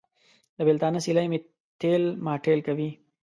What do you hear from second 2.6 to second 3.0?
کوي.